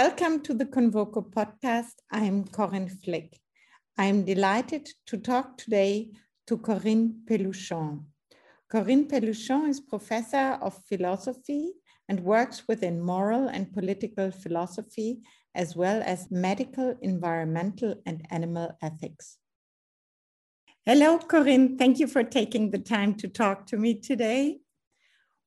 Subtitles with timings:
[0.00, 1.94] Welcome to the Convoco podcast.
[2.10, 3.38] I'm Corinne Flick.
[3.96, 6.10] I'm delighted to talk today
[6.48, 8.02] to Corine Pelluchon.
[8.68, 11.74] Corine Pelluchon is professor of philosophy
[12.08, 15.20] and works within moral and political philosophy,
[15.54, 19.38] as well as medical, environmental, and animal ethics.
[20.84, 21.78] Hello, Corinne.
[21.78, 24.58] Thank you for taking the time to talk to me today.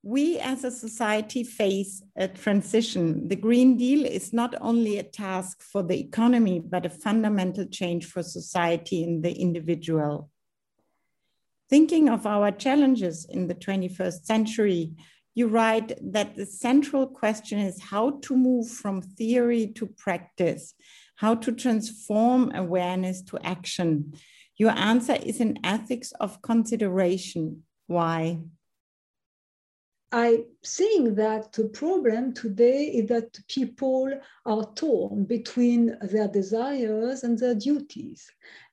[0.04, 3.28] We as a society face a transition.
[3.28, 8.06] The Green Deal is not only a task for the economy, but a fundamental change
[8.06, 10.30] for society and the individual.
[11.70, 14.94] Thinking of our challenges in the 21st century,
[15.36, 20.74] you write that the central question is how to move from theory to practice,
[21.16, 24.14] how to transform awareness to action.
[24.58, 27.64] Your answer is an ethics of consideration.
[27.86, 28.40] Why?
[30.12, 34.10] I think that the problem today is that people
[34.46, 38.30] are torn between their desires and their duties.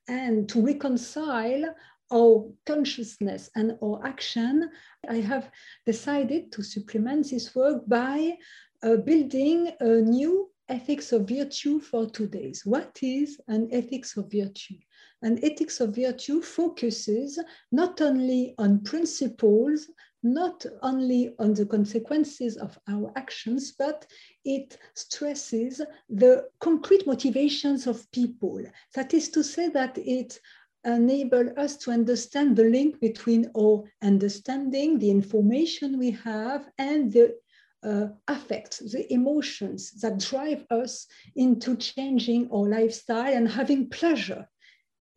[0.07, 1.75] And to reconcile
[2.13, 4.71] our consciousness and our action,
[5.09, 5.51] I have
[5.85, 8.37] decided to supplement this work by
[8.83, 12.65] uh, building a new ethics of virtue for today's.
[12.65, 14.77] What is an ethics of virtue?
[15.23, 17.39] An ethics of virtue focuses
[17.73, 19.89] not only on principles,
[20.25, 24.07] not only on the consequences of our actions, but
[24.45, 28.61] it stresses the concrete motivations of people.
[28.95, 30.41] That is to say that it
[30.85, 37.37] enable us to understand the link between our understanding, the information we have, and the
[37.83, 44.49] uh, affects, the emotions that drive us into changing our lifestyle and having pleasure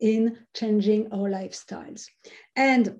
[0.00, 2.06] in changing our lifestyles.
[2.56, 2.98] And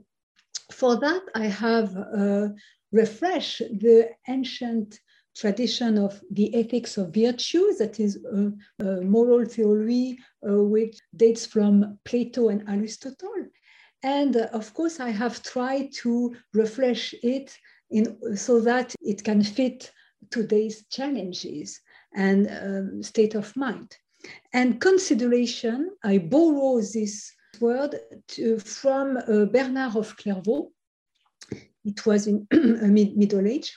[0.71, 2.49] for that, I have uh,
[2.93, 4.99] refreshed the ancient
[5.37, 8.53] tradition of the ethics of virtue, that is a,
[8.85, 10.19] a moral theory
[10.49, 13.47] uh, which dates from Plato and Aristotle.
[14.03, 17.57] And uh, of course, I have tried to refresh it
[17.91, 19.93] in, so that it can fit
[20.31, 21.81] today's challenges
[22.15, 23.97] and um, state of mind.
[24.53, 27.95] And consideration, I borrow this word
[28.29, 30.71] to, from uh, Bernard of Clairvaux.
[31.85, 33.77] It was in mid, Middle Age.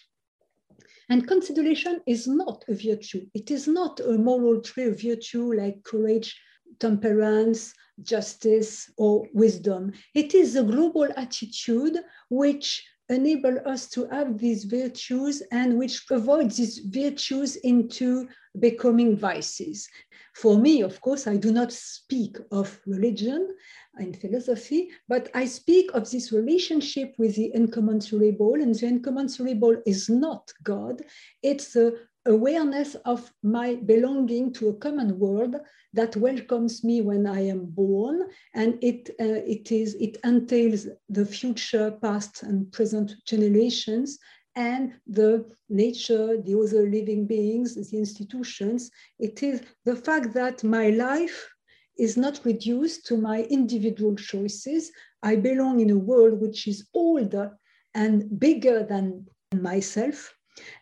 [1.09, 3.25] And consideration is not a virtue.
[3.33, 6.39] It is not a moral trait of virtue like courage,
[6.79, 9.91] temperance, justice, or wisdom.
[10.15, 11.97] It is a global attitude
[12.29, 18.27] which enable us to have these virtues and which avoid these virtues into
[18.59, 19.87] becoming vices.
[20.33, 23.49] For me, of course, I do not speak of religion
[23.95, 30.09] and philosophy, but I speak of this relationship with the incommensurable, and the incommensurable is
[30.09, 31.01] not God,
[31.43, 35.55] it's the awareness of my belonging to a common world
[35.93, 41.25] that welcomes me when I am born, and it uh, it is it entails the
[41.25, 44.17] future, past, and present generations,
[44.55, 48.91] and the nature, the other living beings, the institutions.
[49.19, 51.49] It is the fact that my life
[51.97, 54.91] is not reduced to my individual choices.
[55.23, 57.57] I belong in a world which is older
[57.93, 60.33] and bigger than myself.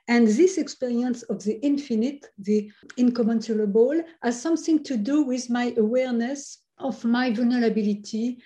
[0.07, 6.59] And this experience of the infinite, the incommensurable, has something to do with my awareness
[6.77, 8.41] of my vulnerability.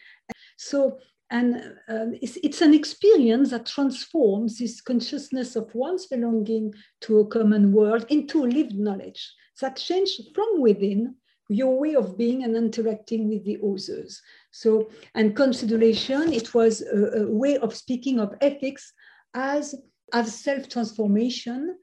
[0.57, 1.55] So and
[1.89, 7.71] um, it's, it's, an experience that transforms this consciousness of one's belonging to a common
[7.71, 11.15] world into lived knowledge that changes from within
[11.49, 14.21] your way of being and interacting with the others.
[14.51, 18.93] So, and consideration, it was a, a way of speaking of ethics
[19.33, 19.75] as,
[20.13, 21.75] as self-transformation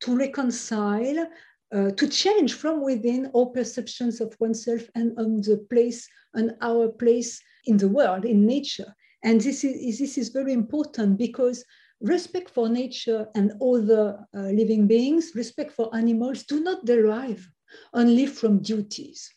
[0.00, 1.28] to reconcile,
[1.74, 6.88] uh, to change from within all perceptions of oneself and on the place and our
[6.88, 8.94] place in the world, in nature.
[9.22, 11.64] And this is, this is very important because
[12.00, 17.48] respect for nature and other uh, living beings, respect for animals do not derive
[17.94, 19.30] only from duties.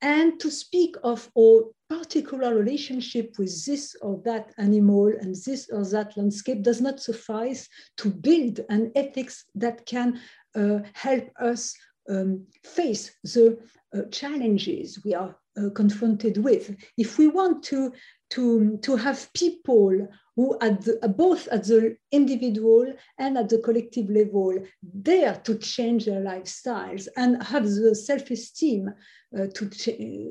[0.00, 5.84] And to speak of a particular relationship with this or that animal and this or
[5.86, 10.20] that landscape does not suffice to build an ethics that can
[10.54, 11.74] uh, help us
[12.10, 13.58] um, face the
[13.94, 16.76] uh, challenges we are uh, confronted with.
[16.96, 17.92] If we want to,
[18.30, 20.08] to, to have people
[20.38, 22.86] who at the, both at the individual
[23.18, 24.54] and at the collective level
[25.02, 29.46] dare to change their lifestyles and have the self-esteem uh,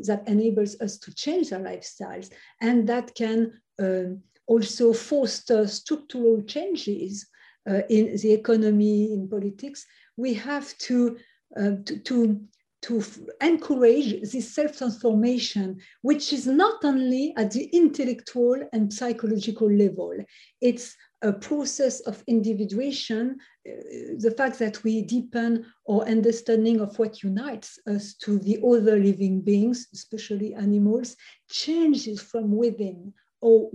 [0.07, 2.31] that enables us to change our lifestyles.
[2.61, 7.27] And that can um, also foster structural changes
[7.69, 11.17] uh, in the economy, in politics, we have to,
[11.59, 12.41] uh, to, to,
[12.83, 13.03] to
[13.41, 20.13] encourage this self-transformation, which is not only at the intellectual and psychological level,
[20.61, 23.37] it's a process of individuation,
[23.67, 23.71] uh,
[24.19, 29.41] the fact that we deepen our understanding of what unites us to the other living
[29.41, 31.15] beings, especially animals,
[31.49, 33.11] changes from within
[33.43, 33.67] our,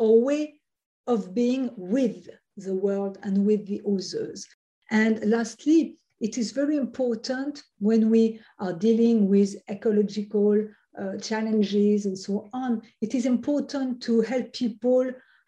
[0.00, 0.60] our way
[1.08, 4.46] of being with the world and with the others.
[4.90, 10.66] And lastly, it is very important when we are dealing with ecological
[10.98, 15.04] uh, challenges and so on, it is important to help people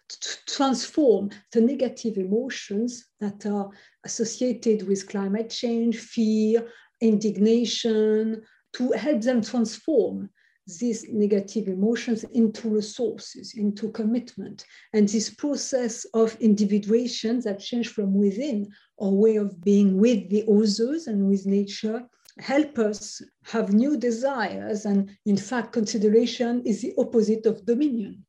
[0.08, 3.70] to transform the negative emotions that are
[4.04, 6.68] associated with climate change, fear,
[7.00, 8.42] indignation,
[8.74, 10.28] to help them transform
[10.66, 14.64] these negative emotions into resources, into commitment.
[14.92, 18.68] And this process of individuation that change from within
[19.00, 22.02] our way of being with the others and with nature
[22.38, 24.84] help us have new desires.
[24.84, 28.24] And in fact, consideration is the opposite of dominion.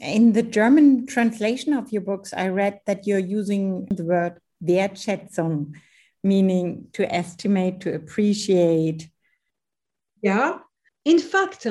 [0.00, 5.74] In the German translation of your books, I read that you're using the word Wertschätzung,
[6.22, 9.10] meaning to estimate, to appreciate.
[10.22, 10.58] Yeah.
[11.04, 11.66] In fact,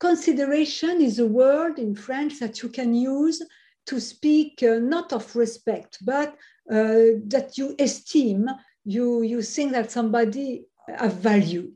[0.00, 3.42] consideration is a word in French that you can use
[3.86, 6.30] to speak uh, not of respect, but
[6.70, 8.48] uh, that you esteem,
[8.84, 11.70] you, you think that somebody have value,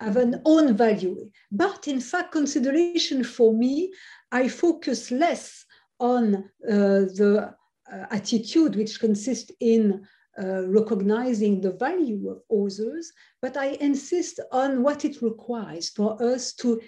[0.00, 1.30] have an own value.
[1.50, 3.92] But in fact, consideration for me
[4.32, 5.64] I focus less
[5.98, 6.34] on
[6.68, 7.54] uh, the
[7.90, 10.06] uh, attitude, which consists in
[10.42, 16.52] uh, recognizing the value of others, but I insist on what it requires for us
[16.54, 16.80] to,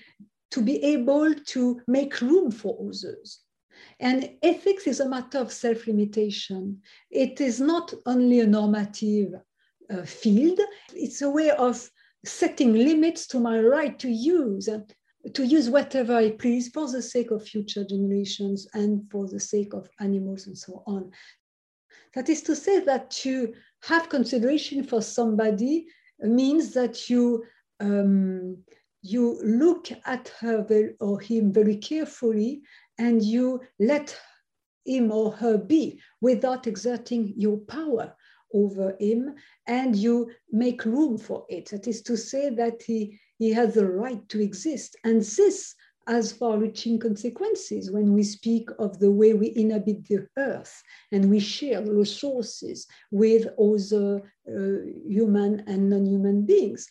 [0.50, 3.40] to be able to make room for others.
[4.00, 6.82] And ethics is a matter of self limitation.
[7.10, 9.34] It is not only a normative
[9.90, 10.60] uh, field,
[10.94, 11.88] it's a way of
[12.24, 14.68] setting limits to my right to use
[15.34, 19.74] to use whatever I please for the sake of future generations and for the sake
[19.74, 21.10] of animals and so on.
[22.14, 23.52] That is to say that to
[23.82, 25.86] have consideration for somebody
[26.20, 27.44] means that you
[27.80, 28.58] um,
[29.02, 30.66] you look at her
[31.00, 32.62] or him very carefully
[32.98, 34.18] and you let
[34.84, 38.14] him or her be without exerting your power
[38.52, 39.34] over him
[39.66, 41.70] and you make room for it.
[41.70, 44.96] That is to say that he he has the right to exist.
[45.04, 45.74] And this
[46.08, 50.82] has far reaching consequences when we speak of the way we inhabit the earth
[51.12, 56.88] and we share the resources with other uh, human and non-human beings.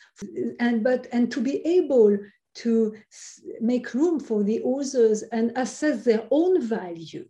[0.60, 2.18] And, but, and to be able
[2.56, 2.96] to
[3.60, 7.28] make room for the others and assess their own value,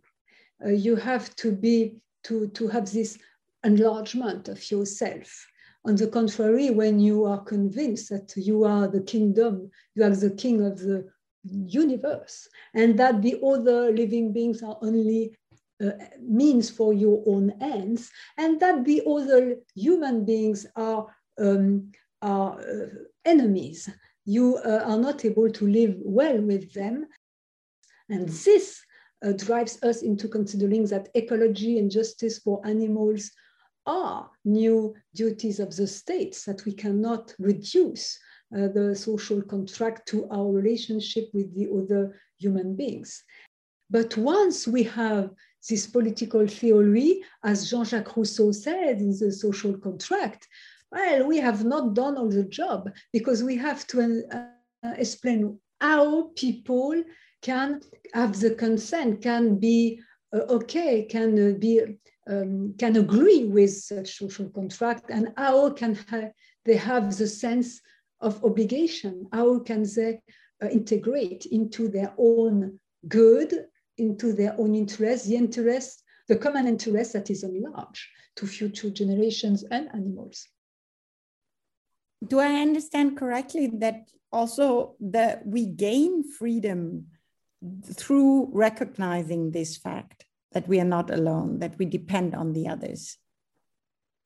[0.64, 3.18] uh, you have to be, to, to have this
[3.64, 5.46] enlargement of yourself
[5.84, 10.30] on the contrary, when you are convinced that you are the kingdom, you are the
[10.30, 11.08] king of the
[11.44, 15.34] universe, and that the other living beings are only
[15.82, 21.06] uh, means for your own ends, and that the other human beings are,
[21.40, 21.90] um,
[22.22, 22.86] are uh,
[23.24, 23.88] enemies.
[24.24, 27.06] You uh, are not able to live well with them.
[28.08, 28.82] And this
[29.24, 33.30] uh, drives us into considering that ecology and justice for animals
[33.86, 38.18] are new duties of the states that we cannot reduce
[38.56, 43.22] uh, the social contract to our relationship with the other human beings.
[43.90, 45.30] But once we have
[45.68, 50.46] this political theory, as Jean-Jacques Rousseau said in the social contract,
[50.90, 56.30] well, we have not done all the job because we have to uh, explain how
[56.36, 57.02] people
[57.42, 57.80] can
[58.14, 60.00] have the consent, can be
[60.34, 61.80] uh, okay, can uh, be
[62.28, 66.28] um, can agree with such social contract and how can ha
[66.66, 67.80] they have the sense
[68.20, 69.26] of obligation?
[69.32, 70.20] How can they
[70.62, 77.12] uh, integrate into their own good, into their own interest, the interest, the common interest
[77.12, 78.06] that is enlarged
[78.36, 80.48] to future generations and animals?
[82.26, 87.06] Do I understand correctly that also that we gain freedom
[87.84, 90.24] through recognizing this fact?
[90.52, 93.18] that we are not alone, that we depend on the others.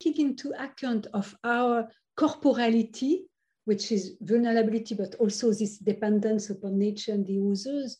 [0.01, 3.25] Taking into account of our corporality,
[3.65, 7.97] which is vulnerability, but also this dependence upon nature and the others,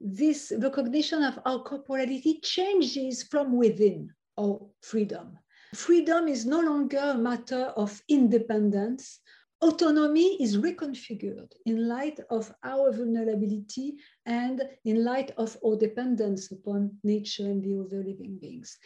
[0.00, 5.38] this recognition of our corporality changes from within our freedom.
[5.74, 9.20] Freedom is no longer a matter of independence,
[9.62, 13.94] autonomy is reconfigured in light of our vulnerability
[14.26, 18.76] and in light of our dependence upon nature and the other living beings.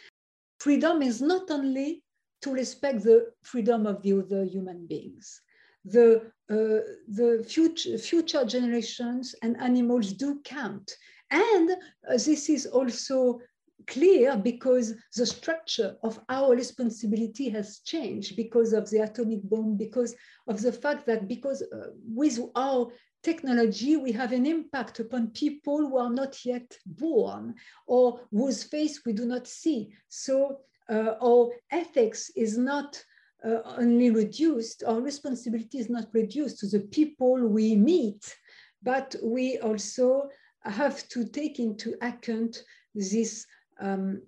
[0.60, 2.02] Freedom is not only
[2.42, 5.40] to respect the freedom of the other human beings.
[5.86, 10.90] The, uh, the future, future generations and animals do count.
[11.30, 13.40] And uh, this is also
[13.86, 20.14] clear because the structure of our responsibility has changed because of the atomic bomb, because
[20.48, 22.90] of the fact that because uh, with our
[23.22, 27.54] technology, we have an impact upon people who are not yet born
[27.86, 29.92] or whose face we do not see.
[30.08, 33.02] So uh, our ethics is not
[33.46, 38.34] uh, only reduced, our responsibility is not reduced to the people we meet,
[38.82, 40.28] but we also
[40.64, 42.62] have to take into account
[42.94, 43.46] this
[43.80, 44.20] um,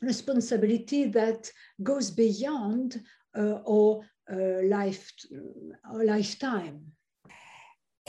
[0.00, 1.50] responsibility that
[1.82, 3.02] goes beyond
[3.36, 4.00] uh, our,
[4.32, 5.10] uh, life,
[5.92, 6.80] our lifetime.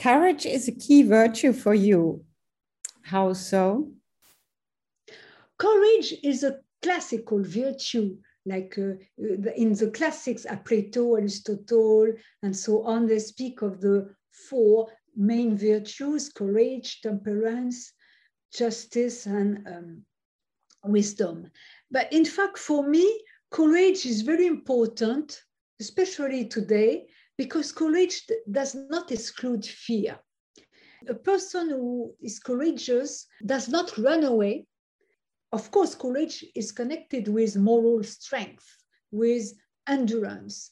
[0.00, 2.24] Courage is a key virtue for you.
[3.02, 3.90] How so?
[5.58, 8.94] Courage is a classical virtue, like uh,
[9.56, 14.14] in the classics, Plato, Aristotle, and so on, they speak of the
[14.48, 17.92] four main virtues courage, temperance,
[18.52, 20.02] justice, and um,
[20.84, 21.50] wisdom.
[21.90, 25.40] But in fact, for me, courage is very important,
[25.80, 27.06] especially today,
[27.38, 30.18] because courage does not exclude fear.
[31.08, 34.66] A person who is courageous does not run away.
[35.52, 38.66] Of course, courage is connected with moral strength,
[39.10, 39.52] with
[39.86, 40.70] endurance.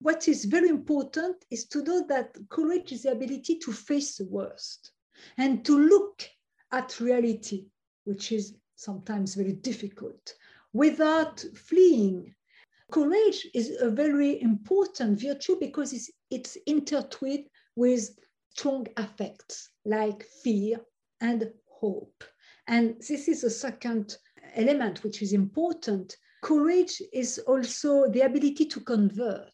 [0.00, 4.26] What is very important is to know that courage is the ability to face the
[4.26, 4.92] worst
[5.38, 6.22] and to look
[6.72, 7.68] at reality,
[8.04, 10.34] which is sometimes very difficult,
[10.72, 12.34] without fleeing.
[12.90, 17.46] Courage is a very important virtue because it's, it's intertwined
[17.76, 18.10] with
[18.54, 20.80] strong affects like fear
[21.20, 22.24] and hope.
[22.70, 24.16] And this is a second
[24.54, 26.16] element which is important.
[26.42, 29.52] Courage is also the ability to convert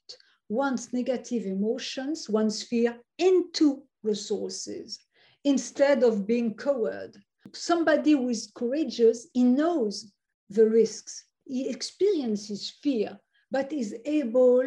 [0.49, 5.01] one's negative emotions, one's fear into resources
[5.43, 7.17] instead of being coward
[7.57, 10.13] somebody who is courageous, he knows
[10.51, 13.19] the risks, he experiences fear,
[13.51, 14.63] but is able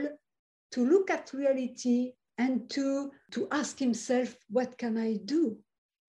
[0.72, 5.58] to look at reality and to, to ask himself, what can I do?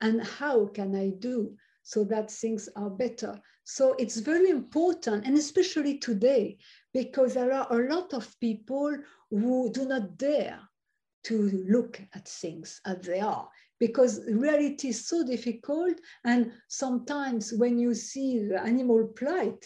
[0.01, 1.55] And how can I do
[1.91, 3.35] so that things are better?
[3.65, 6.57] So it's very important, and especially today,
[6.95, 8.97] because there are a lot of people
[9.31, 10.61] who do not dare
[11.25, 13.49] to look at things as they are
[13.81, 15.95] because reality is so difficult.
[16.25, 19.65] And sometimes when you see the animal plight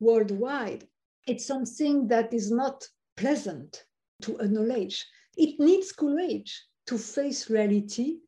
[0.00, 0.86] worldwide,
[1.26, 3.84] it's something that is not pleasant
[4.22, 5.04] to acknowledge.
[5.36, 8.18] It needs courage to face reality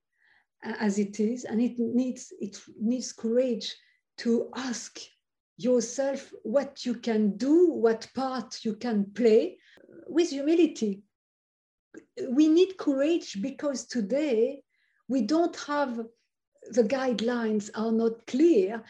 [0.62, 3.74] as it is, and it needs, it needs courage
[4.18, 4.98] to ask
[5.56, 9.58] yourself what you can do, what part you can play
[10.06, 11.02] with humility.
[12.28, 14.62] We need courage because today
[15.08, 16.00] we don't have
[16.70, 18.82] the guidelines are not clear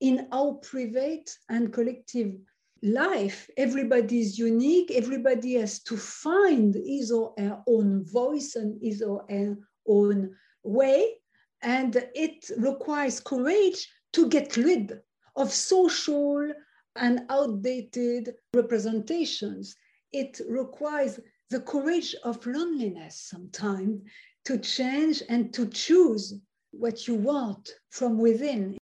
[0.00, 2.34] in our private and collective
[2.82, 9.02] life everybody is unique everybody has to find his or her own voice and his
[9.02, 11.14] or her own way
[11.62, 15.00] and it requires courage to get rid
[15.36, 16.52] of social
[16.96, 19.76] and outdated representations
[20.12, 21.18] it requires
[21.50, 24.00] the courage of loneliness sometimes
[24.44, 26.34] to change and to choose
[26.72, 28.76] what you want from within.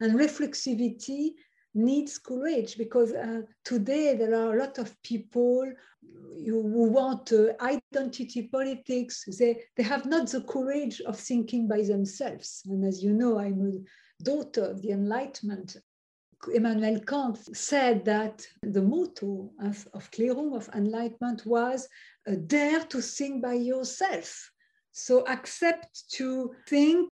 [0.00, 1.30] And reflexivity
[1.74, 5.70] needs courage because uh, today there are a lot of people
[6.44, 9.24] who want uh, identity politics.
[9.38, 12.62] They, they have not the courage of thinking by themselves.
[12.66, 15.76] And as you know, I'm a daughter of the Enlightenment.
[16.54, 20.10] Immanuel Kant said that the motto of, of
[20.54, 21.86] of Enlightenment, was
[22.26, 24.50] uh, dare to think by yourself.
[24.92, 27.10] So accept to think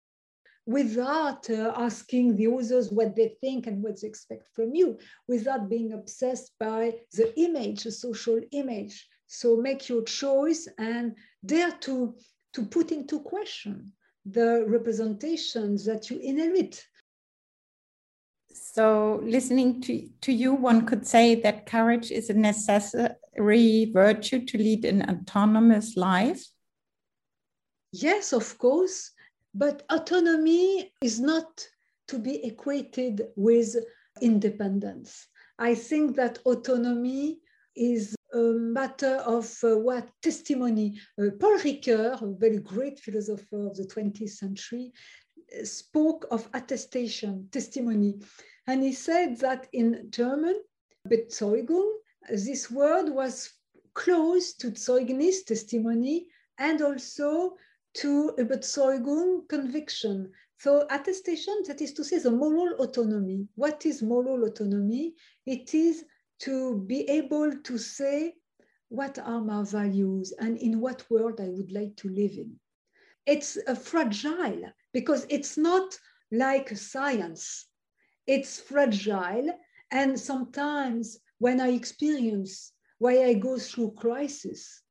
[0.65, 5.69] without uh, asking the users what they think and what they expect from you, without
[5.69, 9.07] being obsessed by the image, the social image.
[9.27, 11.15] So make your choice and
[11.45, 12.15] dare to,
[12.53, 13.93] to put into question
[14.25, 16.83] the representations that you inherit.
[18.53, 24.57] So, listening to, to you, one could say that courage is a necessary virtue to
[24.57, 26.45] lead an autonomous life.
[27.93, 29.11] Yes, of course,
[29.53, 31.67] but autonomy is not
[32.07, 33.75] to be equated with
[34.21, 35.27] independence.
[35.59, 37.39] I think that autonomy
[37.75, 40.99] is a matter of uh, what testimony.
[41.19, 44.91] Uh, Paul Ricoeur, a very great philosopher of the 20th century,
[45.63, 48.19] spoke of attestation, testimony.
[48.67, 50.61] And he said that in German,
[51.07, 51.91] Bezeugung
[52.29, 53.51] this word was
[53.93, 56.27] close to Zeugnis testimony
[56.59, 57.57] and also
[57.95, 60.31] to Überzeugung conviction.
[60.57, 63.47] So attestation, that is to say, the moral autonomy.
[63.55, 65.15] What is moral autonomy?
[65.45, 66.05] It is
[66.39, 68.35] to be able to say,
[68.89, 72.59] what are my values and in what world I would like to live in.
[73.25, 75.97] It's a fragile because it's not
[76.31, 77.67] like science.
[78.27, 79.49] It's fragile.
[79.91, 84.81] And sometimes when I experience why I go through crisis,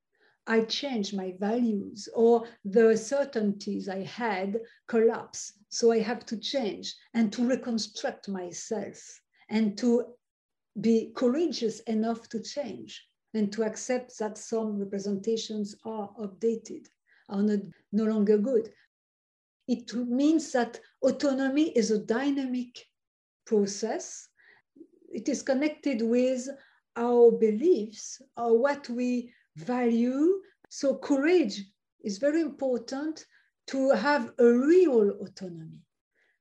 [0.46, 5.52] I change my values or the certainties I had collapse.
[5.68, 8.98] So I have to change and to reconstruct myself
[9.48, 10.06] and to
[10.80, 16.86] be courageous enough to change and to accept that some representations are updated,
[17.28, 17.60] are not,
[17.92, 18.72] no longer good.
[19.68, 22.86] It means that autonomy is a dynamic
[23.46, 24.28] process.
[25.12, 26.48] It is connected with
[26.96, 30.40] our beliefs or what we value.
[30.68, 31.64] So courage
[32.02, 33.24] is very important
[33.68, 35.78] to have a real autonomy,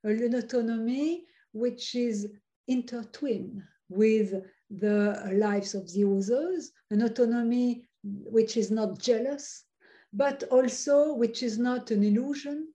[0.03, 2.27] an autonomy which is
[2.67, 4.33] intertwined with
[4.69, 9.65] the lives of the others, an autonomy which is not jealous,
[10.13, 12.67] but also which is not an illusion,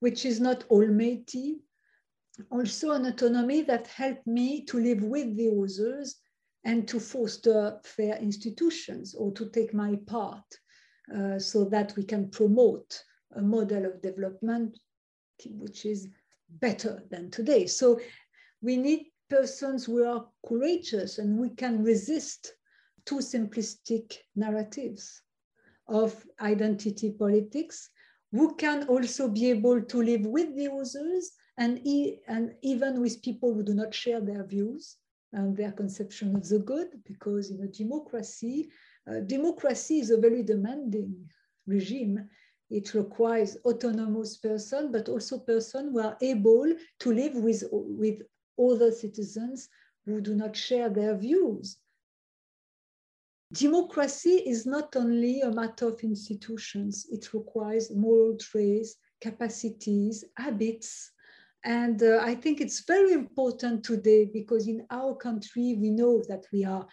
[0.00, 1.60] which is not almighty,
[2.50, 6.16] also an autonomy that helped me to live with the others
[6.66, 10.44] and to foster fair institutions or to take my part
[11.16, 13.04] uh, so that we can promote
[13.36, 14.76] a model of development
[15.46, 16.08] which is
[16.60, 17.68] better than today.
[17.68, 18.00] So
[18.62, 22.52] we need persons who are courageous and we can resist
[23.04, 25.22] too simplistic narratives
[25.86, 27.90] of identity politics,
[28.32, 33.22] who can also be able to live with the others and, e and even with
[33.22, 34.96] people who do not share their views
[35.36, 38.70] and their conception of the good, because in a democracy,
[39.08, 41.14] uh, democracy is a very demanding
[41.66, 42.28] regime.
[42.70, 48.22] It requires autonomous person, but also person who are able to live with, with
[48.58, 49.68] other citizens
[50.06, 51.76] who do not share their views.
[53.52, 61.12] Democracy is not only a matter of institutions, it requires moral traits, capacities, habits,
[61.66, 66.44] and uh, I think it's very important today because in our country, we know that
[66.52, 66.86] we are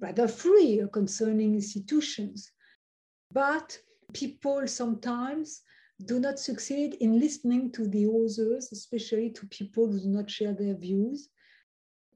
[0.00, 2.50] rather free concerning institutions.
[3.30, 3.78] But
[4.12, 5.62] people sometimes
[6.06, 10.54] do not succeed in listening to the others, especially to people who do not share
[10.54, 11.28] their views.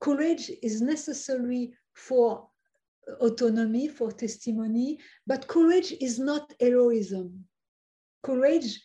[0.01, 2.49] Courage is necessary for
[3.21, 7.45] autonomy, for testimony, but courage is not heroism.
[8.25, 8.81] Courage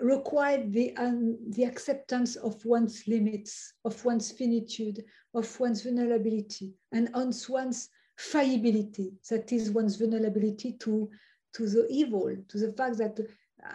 [0.00, 7.08] required the, um, the acceptance of one's limits, of one's finitude, of one's vulnerability, and
[7.14, 11.08] on one's fallibility, that is one's vulnerability to,
[11.54, 13.18] to the evil, to the fact that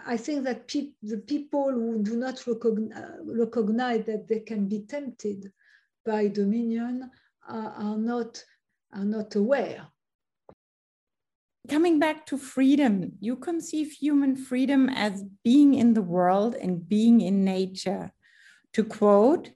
[0.06, 4.68] I think that pe the people who do not recognize, uh, recognize that they can
[4.68, 5.52] be tempted
[6.04, 7.10] by dominion
[7.48, 8.42] are, not,
[8.92, 9.86] are not aware
[11.66, 17.20] coming back to freedom, you conceive human freedom as being in the world and being
[17.20, 18.12] in nature.
[18.74, 19.50] To quote,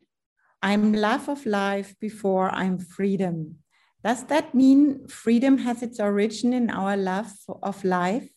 [0.62, 3.56] I'm love of life before I'm freedom.
[4.04, 8.28] Does that mean freedom has its origin in our love of life?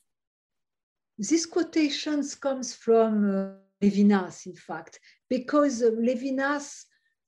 [1.18, 6.86] This quotation comes from uh, Levinas, in fact, because uh, Levinas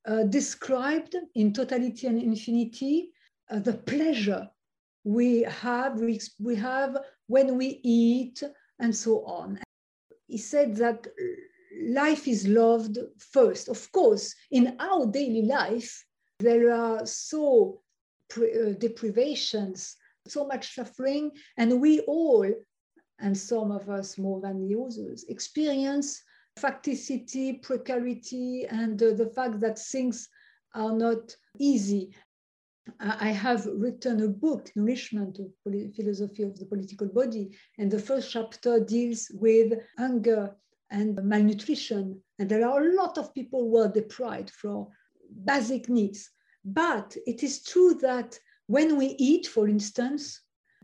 [0.08, 3.12] uh, described in Totality and Infinity
[3.50, 4.50] uh, the pleasure
[5.06, 8.44] we have, we, we have when we eat
[8.80, 9.60] and so on.
[10.28, 11.08] He said that
[11.88, 12.98] life is loved
[13.32, 13.70] first.
[13.70, 16.04] Of course, in our daily life,
[16.40, 17.82] there are so
[18.36, 19.96] uh, deprivations,
[20.28, 22.52] so much suffering, and we all,
[23.20, 26.22] and some of us more than the others, experience
[26.60, 30.30] facticity, precarity, and uh, the fact that things
[30.74, 32.16] are not easy.
[33.00, 38.32] I have written a book, Nourishment of Philosophy of the Political Body, and the first
[38.32, 40.56] chapter deals with hunger
[40.92, 42.22] and malnutrition.
[42.38, 44.88] And there are a lot of people who are deprived from
[45.46, 46.30] basic needs.
[46.64, 50.42] But it is true that when we eat, for instance,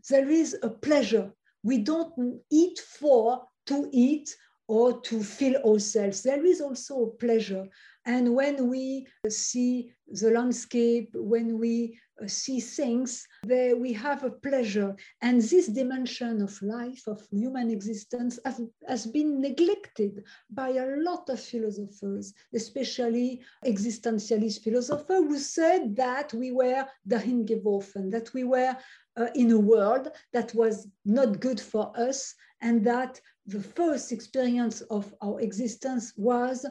[0.10, 1.32] there is a pleasure.
[1.64, 4.36] We don't eat for to eat
[4.71, 6.23] or to feel ourselves.
[6.23, 7.67] There is also pleasure.
[8.05, 14.95] And when we see the landscape, when we see things, there we have a pleasure.
[15.21, 21.27] And this dimension of life, of human existence, has, has been neglected by a lot
[21.27, 28.73] of philosophers, especially existentialist philosophers, who said that we were dahin geworfen, that we were
[29.17, 34.82] uh, in a world that was not good for us, and that the first experience
[34.82, 36.65] of our existence was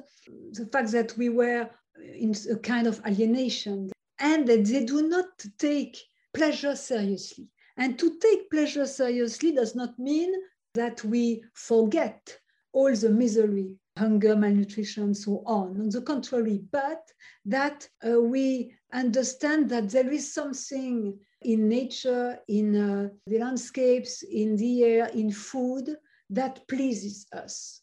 [0.53, 1.69] the fact that we were
[2.15, 5.27] in a kind of alienation and that they do not
[5.59, 5.99] take
[6.35, 7.49] pleasure seriously.
[7.77, 10.33] And to take pleasure seriously does not mean
[10.75, 12.37] that we forget
[12.73, 15.81] all the misery, hunger, malnutrition, so on.
[15.81, 17.03] On the contrary, but
[17.47, 24.57] that uh, we understand that there is something in nature, in uh, the landscapes, in
[24.57, 25.97] the air, in food
[26.31, 27.83] that pleases us.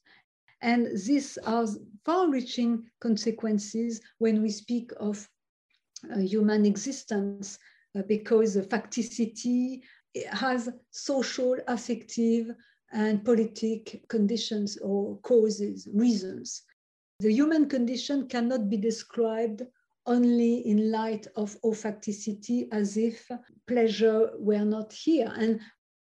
[0.61, 1.67] And these are
[2.03, 5.27] far reaching consequences when we speak of
[6.11, 7.59] uh, human existence
[7.97, 9.81] uh, because the facticity
[10.31, 12.51] has social, affective,
[12.91, 16.63] and politic conditions or causes, reasons.
[17.19, 19.63] The human condition cannot be described
[20.05, 23.29] only in light of facticity as if
[23.67, 25.31] pleasure were not here.
[25.35, 25.59] And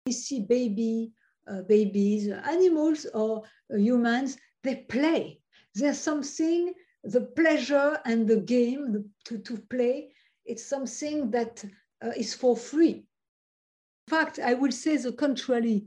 [0.06, 1.12] we see baby,
[1.48, 5.40] uh, babies, animals or humans, they play.
[5.76, 10.14] There's something the pleasure and the game the, to, to play,
[10.46, 11.64] it's something that
[12.04, 13.06] uh, is for free.
[14.08, 15.86] In fact, I will say the contrary.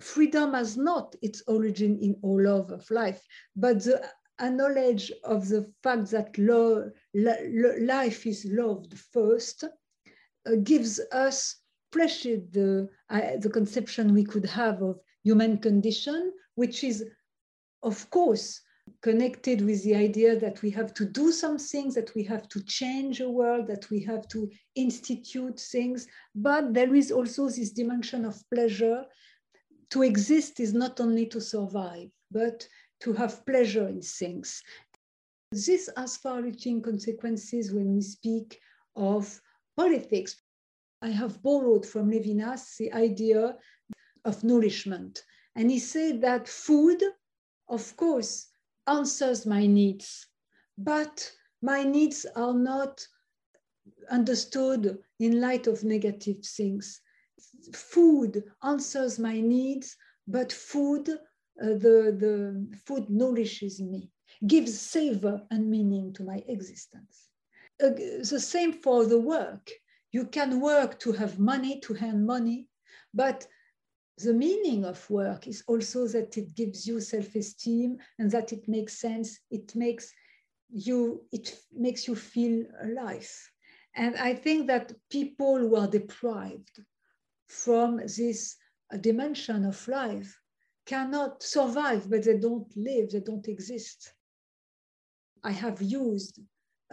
[0.00, 3.22] Freedom has not its origin in our love of life,
[3.54, 4.02] but the
[4.40, 6.36] knowledge of the fact that
[7.14, 11.61] life is loved first uh, gives us
[11.92, 17.04] fleshed the, uh, the conception we could have of human condition, which is,
[17.82, 18.60] of course,
[19.02, 22.62] connected with the idea that we have to do some things, that we have to
[22.64, 26.06] change a world, that we have to institute things.
[26.34, 29.04] But there is also this dimension of pleasure.
[29.90, 32.66] To exist is not only to survive, but
[33.00, 34.62] to have pleasure in things.
[35.52, 38.58] This has far reaching consequences when we speak
[38.96, 39.40] of
[39.76, 40.36] politics.
[41.02, 43.58] I have borrowed from Levinas the idea
[44.24, 45.24] of nourishment.
[45.56, 47.02] And he said that food,
[47.68, 48.46] of course,
[48.86, 50.26] answers my needs,
[50.78, 53.06] but my needs are not
[54.10, 57.00] understood in light of negative things.
[57.74, 59.96] Food answers my needs,
[60.28, 61.16] but food, uh,
[61.56, 64.10] the, the food nourishes me,
[64.46, 67.28] gives savor and meaning to my existence.
[67.82, 69.70] Uh, the same for the work.
[70.12, 72.68] You can work to have money, to earn money,
[73.14, 73.46] but
[74.18, 78.98] the meaning of work is also that it gives you self-esteem and that it makes
[79.00, 79.40] sense.
[79.50, 80.12] It makes
[80.70, 83.30] you it makes you feel alive.
[83.94, 86.80] And i think that people who are deprived
[87.46, 88.56] from this
[89.00, 90.38] dimension of life
[90.86, 94.14] cannot survive but they don't live they don't exist.
[95.44, 96.38] I have used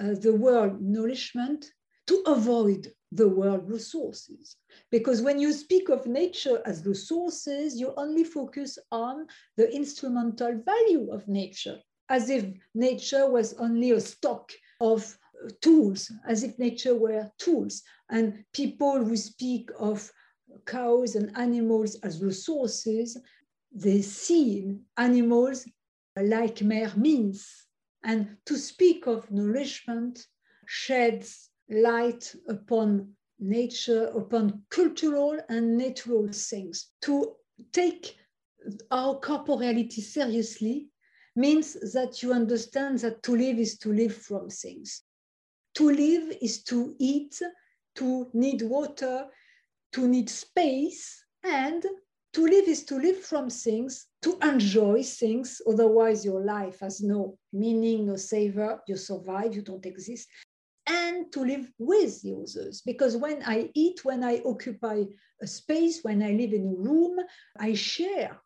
[0.01, 1.65] uh, the word nourishment
[2.07, 4.55] to avoid the world resources.
[4.91, 11.11] Because when you speak of nature as resources, you only focus on the instrumental value
[11.11, 12.45] of nature, as if
[12.75, 15.17] nature was only a stock of
[15.61, 17.81] tools, as if nature were tools.
[18.09, 20.11] And people who speak of
[20.65, 23.17] cows and animals as resources,
[23.71, 25.65] they see animals
[26.15, 27.47] like mere means.
[28.03, 30.25] And to speak of nourishment
[30.65, 36.89] sheds light upon nature, upon cultural and natural things.
[37.03, 37.35] To
[37.71, 38.17] take
[38.91, 40.89] our corporeality seriously
[41.35, 45.03] means that you understand that to live is to live from things.
[45.75, 47.39] To live is to eat,
[47.95, 49.27] to need water,
[49.93, 51.85] to need space, and
[52.33, 57.37] to live is to live from things, to enjoy things, otherwise your life has no
[57.53, 60.27] meaning, no savor, you survive, you don't exist
[60.89, 62.81] and to live with the others.
[62.85, 65.03] Because when I eat, when I occupy
[65.41, 67.19] a space, when I live in a room,
[67.57, 68.41] I share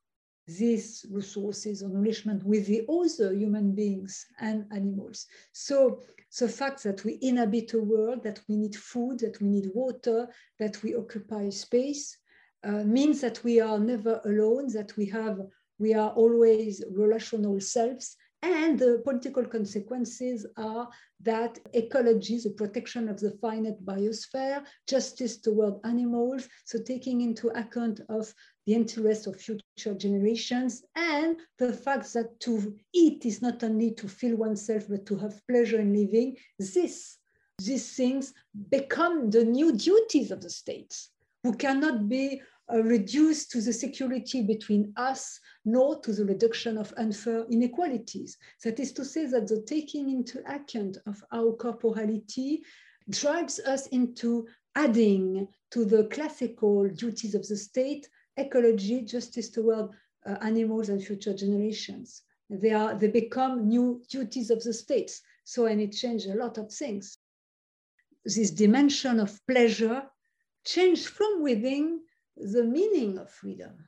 [0.45, 5.25] these resources or nourishment with the other human beings and animals.
[5.53, 6.01] So
[6.37, 10.27] the fact that we inhabit a world, that we need food, that we need water,
[10.59, 12.17] that we occupy space,
[12.65, 15.39] uh, means that we are never alone, that we have
[15.79, 20.89] we are always relational selves And the political consequences are
[21.21, 28.01] that ecology, the protection of the finite biosphere, justice toward animals, so taking into account
[28.09, 28.33] of
[28.67, 34.09] the interest of future generations, and the fact that to eat is not only to
[34.09, 37.17] fill oneself, but to have pleasure in living, this,
[37.59, 38.33] these things
[38.69, 41.11] become the new duties of the states,
[41.43, 42.41] who cannot be
[42.81, 48.37] reduced to the security between us, nor to the reduction of unfair inequalities.
[48.63, 52.63] That is to say that the taking into account of our corporality
[53.09, 58.07] drives us into adding to the classical duties of the state,
[58.37, 59.91] ecology, justice toward
[60.25, 62.23] uh, animals and future generations.
[62.49, 65.21] They, are, they become new duties of the states.
[65.43, 67.17] So, and it changed a lot of things.
[68.25, 70.03] This dimension of pleasure
[70.65, 71.99] changed from within
[72.37, 73.87] the meaning of freedom.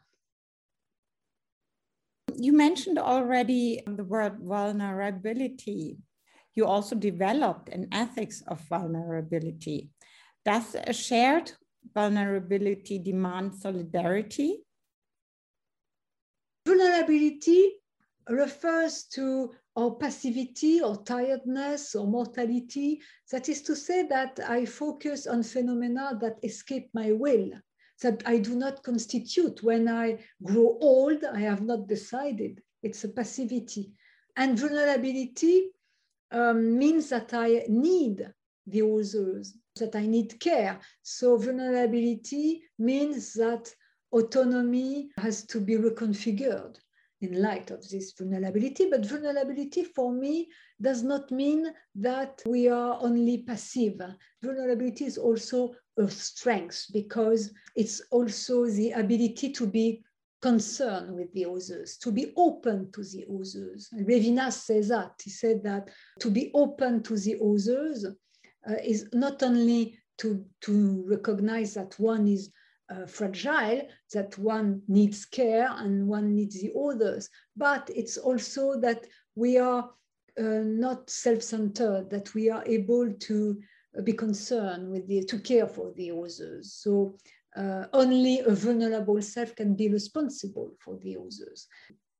[2.38, 5.98] You mentioned already um, the word vulnerability.
[6.54, 9.90] You also developed an ethics of vulnerability.
[10.44, 11.52] Does a shared
[11.94, 14.64] vulnerability demand solidarity?
[16.68, 17.76] Vulnerability
[18.30, 23.02] refers to our passivity or tiredness or mortality.
[23.32, 27.52] That is to say that I focus on phenomena that escape my will
[28.02, 29.64] that I do not constitute.
[29.64, 32.62] When I grow old, I have not decided.
[32.84, 33.92] It's a passivity.
[34.38, 35.72] And vulnerability
[36.32, 38.28] um, means that I need
[38.68, 40.80] the others, that I need care.
[41.04, 43.74] So vulnerability means that
[44.12, 46.78] autonomy has to be reconfigured
[47.22, 48.90] in light of this vulnerability.
[48.90, 50.50] But vulnerability for me
[50.82, 54.02] does not mean that we are only passive.
[54.44, 60.04] Vulnerability is also a strength because it's also the ability to be
[60.42, 63.90] concerned with the others, to be open to the others.
[63.94, 65.14] Levinas says that.
[65.24, 71.04] He said that to be open to the others uh, is not only to, to
[71.08, 72.52] recognize that one is
[72.90, 79.06] uh, fragile, that one needs care and one needs the others, but it's also that
[79.36, 79.90] we are
[80.38, 83.60] not self-centered, that we are able to
[84.04, 86.74] be concerned with the, to care for the others.
[86.74, 87.18] So
[87.56, 91.68] uh, only a vulnerable self can be responsible for the others.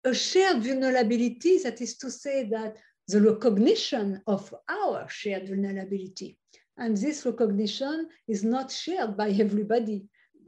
[0.06, 6.38] A shared vulnerability, that is to say that the recognition of our shared vulnerability,
[6.78, 10.06] and this recognition is not shared by everybody.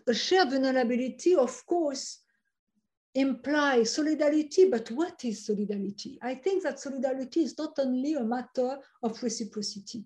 [0.08, 2.20] A shared vulnerability, of course,
[3.16, 6.20] implies solidarity, but what is solidarity?
[6.22, 10.06] I think that solidarity is not only a matter of reciprocity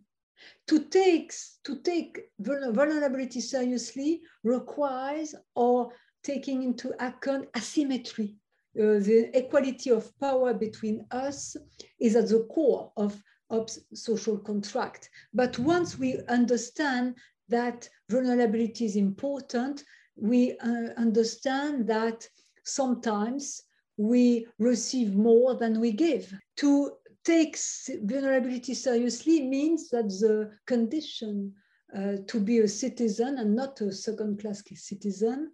[0.67, 1.33] to take,
[1.63, 5.91] to take vulnerability seriously requires or
[6.23, 8.35] taking into account asymmetry.
[8.79, 11.57] Uh, the equality of power between us
[11.99, 15.09] is at the core of, of social contract.
[15.33, 17.17] But once we understand
[17.49, 19.83] that vulnerability is important,
[20.15, 22.25] we uh, understand that
[22.73, 23.61] sometimes
[23.97, 26.33] we receive more than we give.
[26.57, 26.91] To
[27.23, 27.57] take
[28.03, 31.53] vulnerability seriously means that the condition
[31.95, 35.51] uh, to be a citizen and not a second class citizen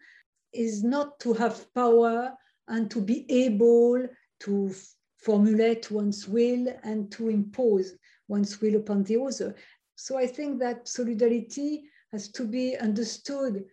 [0.53, 2.33] is not to have power
[2.67, 4.07] and to be able
[4.41, 4.73] to
[5.17, 7.93] formulate one's will and to impose
[8.27, 9.55] one's will upon the other.
[9.95, 13.65] So I think that solidarity has to be understood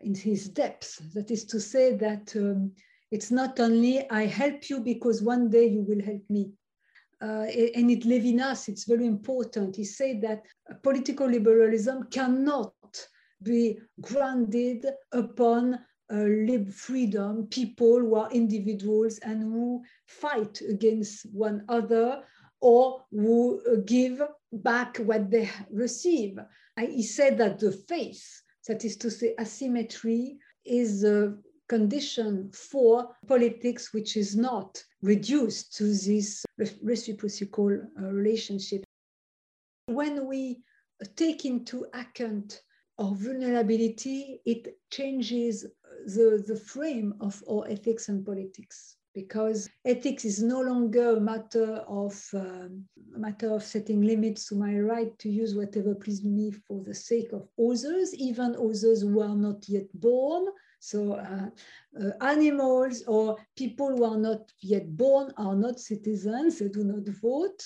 [0.00, 1.12] in his depth.
[1.14, 2.72] That is to say that um,
[3.12, 6.50] it's not only I help you because one day you will help me
[7.22, 7.46] uh,
[7.76, 9.76] and it Levinas, it's very important.
[9.76, 10.42] He said that
[10.82, 12.74] political liberalism cannot
[13.40, 15.78] be grounded upon
[16.10, 16.24] uh,
[16.72, 22.24] freedom, people who are individuals and who fight against one another
[22.60, 24.20] or who uh, give
[24.52, 26.38] back what they receive.
[26.76, 31.34] I, he said that the face, that is to say asymmetry, is a
[31.72, 36.44] condition for politics which is not reduced to this
[36.82, 38.84] reciprocal uh, relationship.
[39.86, 40.62] When we
[41.16, 42.60] take into account
[42.98, 45.64] our vulnerability, it changes
[46.14, 51.76] the, the frame of our ethics and politics because ethics is no longer a matter
[52.02, 56.50] of um, a matter of setting limits to my right to use whatever pleases me
[56.50, 60.44] for the sake of others, even others who are not yet born,
[60.82, 61.48] so uh,
[62.02, 67.06] uh, animals or people who are not yet born are not citizens, they do not
[67.20, 67.62] vote,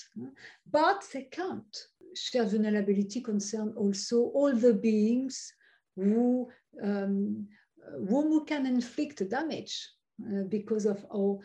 [0.69, 1.87] but they count.
[2.13, 5.51] Shared vulnerability concern also all the beings
[5.95, 6.47] who,
[6.83, 7.47] um,
[8.07, 9.89] whom we can inflict damage
[10.23, 11.39] uh, because of our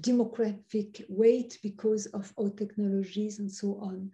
[0.00, 4.10] demographic weight because of our technologies and so on.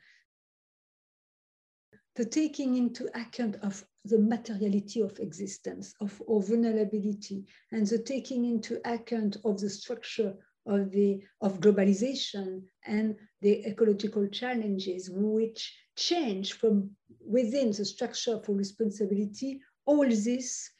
[2.17, 8.45] The taking into account of the materiality of existence, of our vulnerability, and the taking
[8.45, 10.35] into account of the structure
[10.67, 16.91] of, the, of globalization and the ecological challenges which change from
[17.25, 20.71] within the structure for responsibility, all this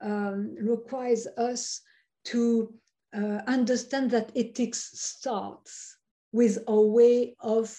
[0.00, 1.80] um, requires us
[2.24, 2.72] to
[3.14, 5.96] uh, understand that ethics starts
[6.32, 7.76] with our way of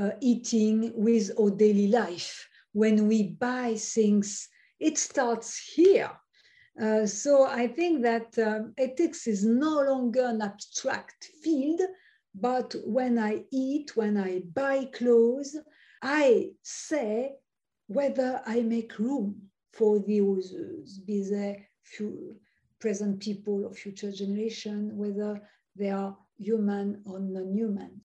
[0.00, 2.48] uh, eating, with our daily life.
[2.72, 6.10] When we buy things, it starts here.
[6.80, 11.80] Uh, so I think that um, ethics is no longer an abstract field,
[12.34, 15.56] but when I eat, when I buy clothes,
[16.00, 17.32] I say
[17.88, 21.66] whether I make room for the others, be they
[22.78, 25.42] present people or future generation, whether
[25.76, 28.00] they are human or non-human.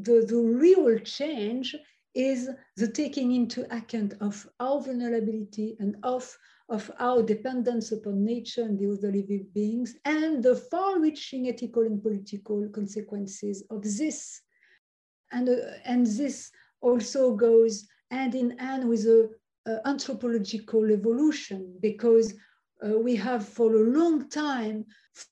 [0.00, 1.74] The, the real change
[2.14, 6.36] is the taking into account of our vulnerability and of,
[6.68, 12.02] of our dependence upon nature and the other living beings and the far-reaching ethical and
[12.02, 14.40] political consequences of this.
[15.32, 19.30] And, uh, and this also goes hand in hand with a,
[19.66, 22.34] a anthropological evolution because
[22.84, 24.84] uh, we have for a long time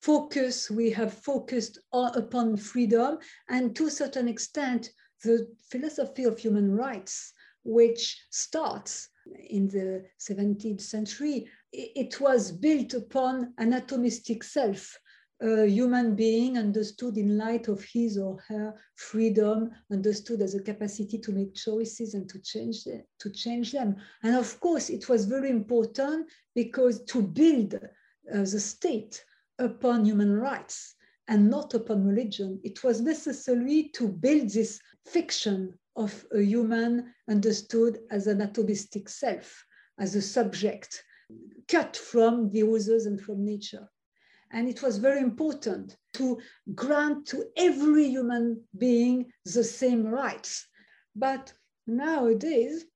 [0.03, 4.91] focused, we have focused on, upon freedom and to a certain extent,
[5.23, 7.33] the philosophy of human rights,
[7.65, 9.09] which starts
[9.51, 14.99] in the 17th century, it was built upon an atomistic self,
[15.41, 21.19] a human being understood in light of his or her freedom, understood as a capacity
[21.19, 23.97] to make choices and to change, them, to change them.
[24.23, 29.23] And of course, it was very important because to build uh, the state
[29.59, 30.95] upon human rights
[31.29, 37.99] and not upon religion, it was necessary to build this fiction of a human understood
[38.11, 39.65] as an atomistic self,
[39.99, 41.03] as a subject,
[41.69, 43.89] cut from the others and from nature.
[44.57, 46.39] And it was very important to
[46.75, 50.67] grant to every human being the same rights.
[51.15, 51.53] But
[51.87, 52.87] nowadays,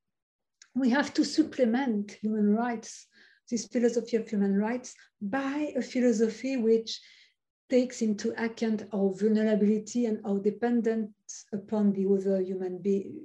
[0.74, 3.06] we have to supplement human rights,
[3.50, 6.98] this philosophy of human rights, by a philosophy which
[7.68, 13.20] takes into account our vulnerability and our dependence upon the other human being,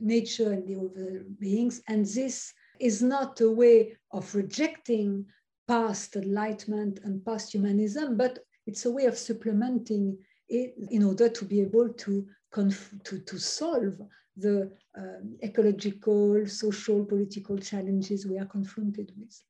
[0.00, 1.82] nature and the other beings.
[1.86, 5.26] And this is not a way of rejecting
[5.66, 11.44] past enlightenment and past humanism, but it's a way of supplementing it in order to
[11.44, 14.00] be able to, to, to solve
[14.36, 19.42] the um, ecological, social, political challenges we are confronted with.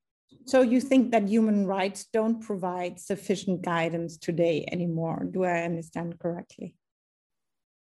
[0.46, 5.26] So you think that human rights don't provide sufficient guidance today anymore?
[5.30, 6.76] Do I understand correctly?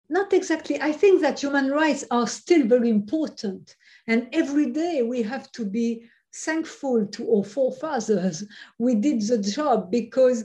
[0.08, 0.80] Not exactly.
[0.80, 3.74] I think that human rights are still very important.
[4.06, 6.04] And every day we have to be
[6.44, 8.44] thankful to our forefathers.
[8.78, 10.44] We did the job because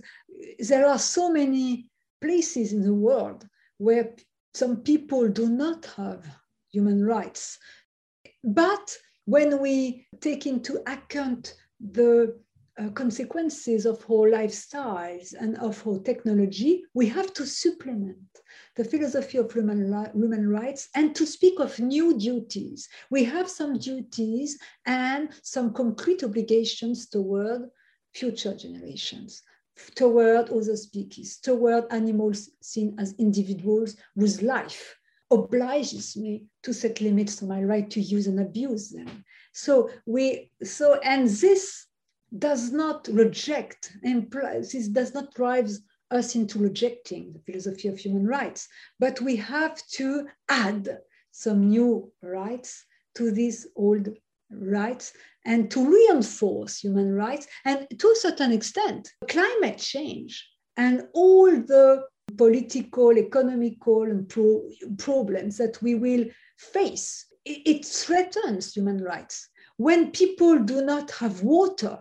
[0.59, 1.89] there are so many
[2.21, 4.15] places in the world where
[4.53, 6.25] some people do not have
[6.71, 7.57] human rights.
[8.43, 12.39] But when we take into account the
[12.79, 18.17] uh, consequences of our lifestyles and of our technology, we have to supplement
[18.75, 22.87] the philosophy of human, rights and to speak of new duties.
[23.09, 27.69] We have some duties and some concrete obligations toward
[28.13, 29.43] future generations,
[29.95, 34.95] toward other species, toward animals seen as individuals whose life
[35.31, 39.23] obliges me to set limits to my right to use and abuse them.
[39.53, 41.87] So we, so, and this
[42.37, 45.69] does not reject, implies, this does not drive
[46.11, 48.67] us into rejecting the philosophy of human rights,
[48.99, 50.99] but we have to add
[51.31, 54.09] some new rights to these old
[54.51, 55.13] rights
[55.45, 60.47] and to reinforce human rights and to a certain extent climate change
[60.77, 62.03] and all the
[62.37, 64.61] political economical and pro
[64.97, 66.25] problems that we will
[66.57, 67.25] face.
[67.45, 69.49] It, it threatens human rights.
[69.77, 71.99] When people do not have water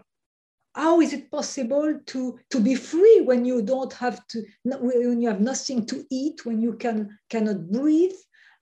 [0.80, 5.28] how is it possible to, to be free when you don't have to, when you
[5.28, 8.16] have nothing to eat, when you can, cannot breathe?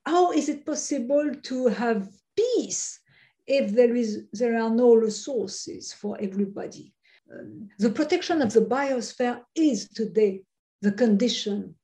[0.05, 2.99] How is it possible to have peace
[3.47, 6.93] if there, is, there are no resources for everybody?
[7.33, 10.43] Um, the protection of the biosphere is today
[10.83, 11.77] the condition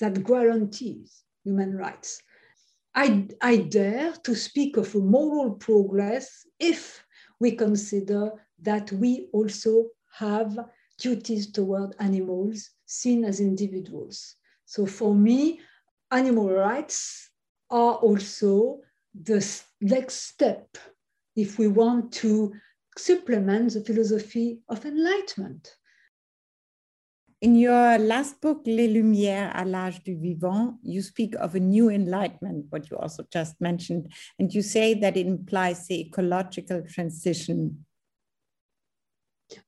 [0.00, 2.20] that guarantees human rights.
[2.92, 7.04] I, I dare to speak of a moral progress if
[7.38, 8.32] we consider
[8.62, 10.58] that we also have
[10.98, 14.36] duties toward animals seen as individuals.
[14.64, 15.60] So for me,
[16.10, 17.30] animal rights
[17.70, 18.80] are also
[19.14, 19.44] the
[19.80, 20.78] next step
[21.34, 22.52] if we want to
[22.96, 25.76] supplement the philosophy of enlightenment.
[27.42, 31.90] In your last book, Les Lumières à l'âge du vivant, you speak of a new
[31.90, 37.85] enlightenment, what you also just mentioned, and you say that it implies the ecological transition.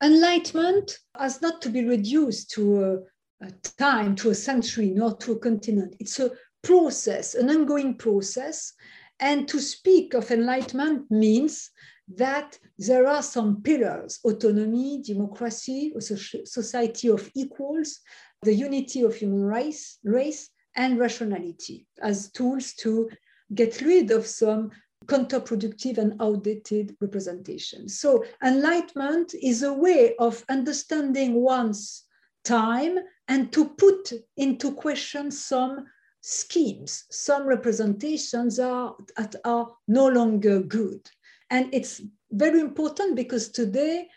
[0.03, 5.33] Enlightenment has not to be reduced to a, a time, to a century, nor to
[5.33, 5.95] a continent.
[6.01, 6.31] It's a
[6.63, 8.73] process, an ongoing process.
[9.21, 11.71] And to speak of enlightenment means
[12.17, 18.01] that there are some pillars autonomy, democracy, a society of equals,
[18.43, 23.11] the unity of human race, race, and rationality as tools to
[23.55, 24.71] get rid of some
[25.09, 27.99] counterproductive and outdated representations.
[28.01, 32.05] So, enlightenment is a way of understanding one's
[32.45, 32.99] time
[33.29, 35.87] and to put into question some
[36.21, 41.09] schemes, some representations are, that are no longer good.
[41.51, 44.09] And it's very important because today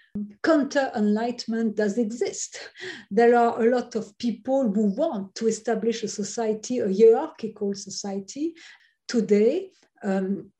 [0.44, 2.60] counter enlightenment does exist.
[3.10, 8.54] There are a lot of people who want to establish a society, a hierarchical society.
[9.08, 9.72] Today,
[10.04, 10.52] um,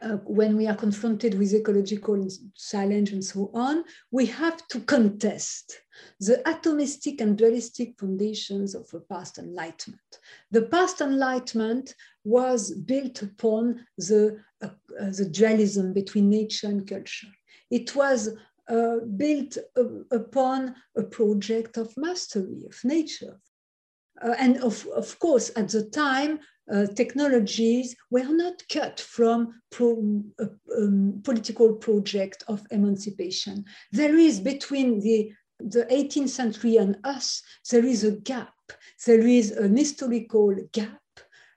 [0.00, 5.80] uh, when we are confronted with ecological challenge and so on, we have to contest
[6.20, 10.00] the atomistic and dualistic foundations of the past enlightenment.
[10.50, 14.68] The past enlightenment was built upon the, uh,
[15.00, 17.28] uh, the dualism between nature and culture.
[17.70, 18.36] It was
[18.68, 19.58] uh, built
[20.12, 23.40] upon a project of mastery of nature.
[24.22, 26.38] Uh, and of, of course, at the time,
[26.70, 30.46] uh, technologies were not cut from pro, uh,
[30.78, 33.64] um, political project of emancipation.
[33.90, 38.54] There is between the, the 18th century and us, there is a gap.
[39.06, 41.00] There is an historical gap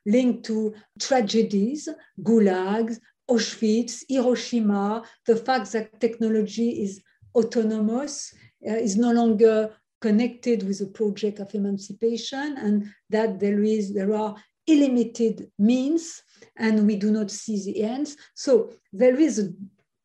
[0.05, 1.89] linked to tragedies,
[2.21, 2.99] gulags,
[3.29, 7.01] Auschwitz, Hiroshima, the fact that technology is
[7.33, 8.33] autonomous,
[8.67, 14.13] uh, is no longer connected with a project of emancipation, and that there is there
[14.13, 14.35] are
[14.67, 16.23] illimited means
[16.57, 18.17] and we do not see the ends.
[18.33, 19.49] So there is a,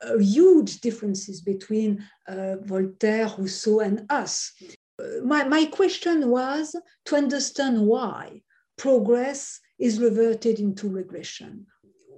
[0.07, 4.53] a huge differences between uh, Voltaire, Rousseau, and us.
[5.25, 8.43] My, my question was to understand why
[8.77, 11.67] progress is reverted into regression.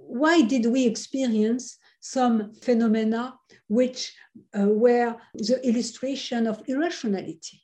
[0.07, 3.35] Why did we experience some phenomena
[3.69, 4.13] which
[4.57, 7.61] uh, were the illustration of irrationality?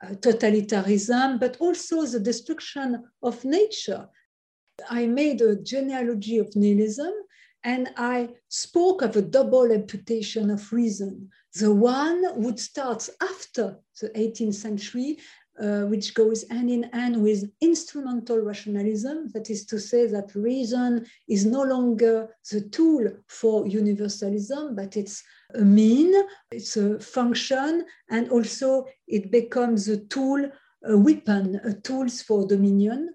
[0.00, 4.08] Uh, totalitarianism, but also the destruction of nature.
[4.88, 7.12] I made a genealogy of nihilism
[7.64, 11.30] and I spoke of a double amputation of reason.
[11.54, 15.18] The one would start after the 18th century,
[15.60, 19.28] uh, which goes hand in hand with instrumental rationalism.
[19.34, 25.22] That is to say that reason is no longer the tool for universalism, but it's
[25.54, 26.14] a mean,
[26.50, 30.50] it's a function, and also it becomes a tool,
[30.84, 33.14] a weapon, a tools for dominion.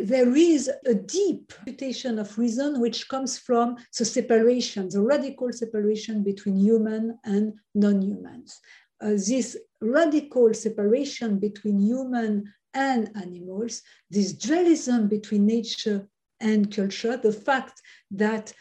[0.00, 6.22] There is a deep mutation of reason which comes from the separation, the radical separation
[6.22, 8.60] between human and non-humans.
[9.00, 16.08] Uh, this radical separation between human and animals, this dualism between nature
[16.40, 17.80] and culture, the fact
[18.10, 18.52] that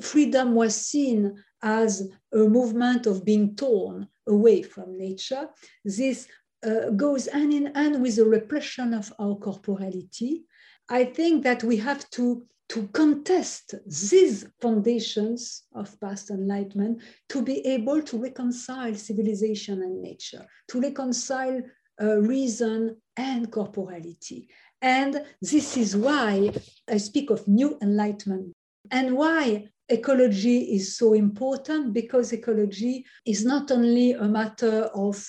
[0.00, 5.48] freedom was seen as a movement of being torn away from nature.
[5.84, 6.28] This
[6.66, 10.44] uh, goes hand in hand with the repression of our corporality.
[10.88, 17.64] I think that we have to, to contest these foundations of past enlightenment to be
[17.66, 21.60] able to reconcile civilization and nature, to reconcile
[22.00, 24.48] uh, reason and corporality.
[24.82, 26.52] And this is why
[26.88, 28.52] I speak of new enlightenment
[28.90, 35.24] and why ecology is so important because ecology is not only a matter of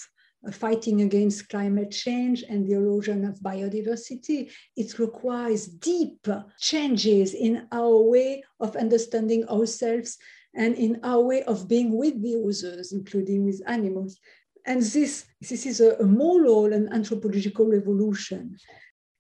[0.51, 4.51] fighting against climate change and the erosion of biodiversity.
[4.75, 6.27] It requires deep
[6.59, 10.17] changes in our way of understanding ourselves
[10.55, 14.19] and in our way of being with the others, including with animals.
[14.65, 18.57] And this, this is a, a moral and anthropological revolution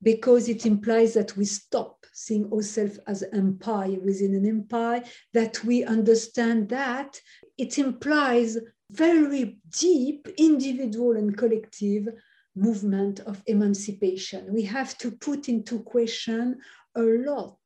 [0.03, 5.03] because it implies that we stop seeing ourselves as empire within an empire,
[5.33, 7.19] that we understand that
[7.57, 8.57] it implies
[8.91, 12.07] very deep individual and collective
[12.55, 14.51] movement of emancipation.
[14.53, 16.59] We have to put into question
[16.95, 17.57] a lot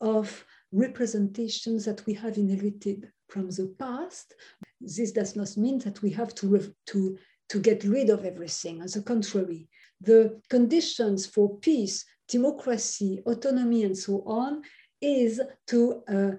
[0.00, 4.34] of representations that we have inherited from the past.
[4.80, 7.18] This does not mean that we have to, to
[7.50, 8.80] to get rid of everything.
[8.80, 9.68] On the contrary,
[10.00, 14.62] the conditions for peace, democracy, autonomy, and so on
[15.02, 16.30] is to uh,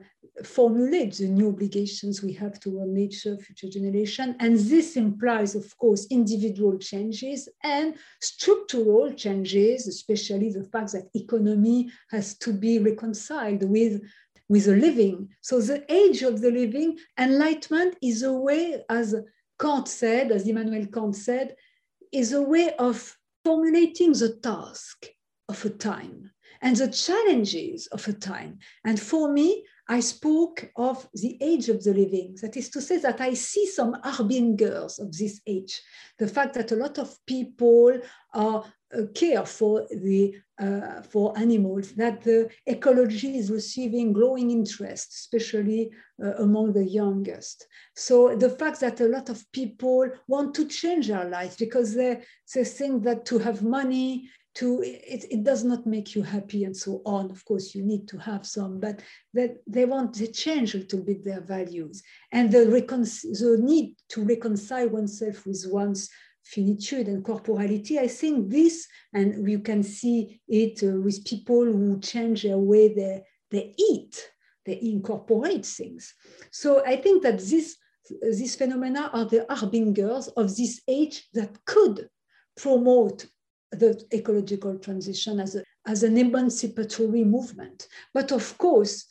[0.43, 4.35] formulate the new obligations we have toward nature, future generation.
[4.39, 11.91] And this implies, of course, individual changes and structural changes, especially the fact that economy
[12.09, 14.01] has to be reconciled with,
[14.49, 15.29] with the living.
[15.41, 19.15] So the age of the living, enlightenment is a way, as
[19.59, 21.55] Kant said, as Immanuel Kant said,
[22.11, 25.07] is a way of formulating the task
[25.49, 28.59] of a time and the challenges of a time.
[28.85, 32.37] And for me, I spoke of the age of the living.
[32.41, 35.81] That is to say that I see some harbingers of this age.
[36.17, 37.99] The fact that a lot of people
[38.33, 38.63] are
[38.97, 45.91] uh, care for the uh, for animals, that the ecology is receiving growing interest, especially
[46.23, 47.67] uh, among the youngest.
[47.95, 52.21] So the fact that a lot of people want to change their life because they,
[52.53, 56.75] they think that to have money to it, it does not make you happy and
[56.75, 57.31] so on.
[57.31, 59.01] Of course you need to have some but
[59.33, 62.03] that they want to change a little bit their values.
[62.31, 66.09] And the, recon- the need to reconcile oneself with one's
[66.43, 67.99] finitude and corporality.
[67.99, 72.93] I think this and you can see it uh, with people who change their way
[72.93, 73.21] they,
[73.51, 74.31] they eat
[74.63, 76.13] they incorporate things.
[76.51, 77.77] So i think that this
[78.21, 82.09] these phenomena are the harbingers of this age that could
[82.57, 83.25] promote
[83.71, 87.87] the ecological transition as, a, as an emancipatory movement.
[88.13, 89.07] But of course,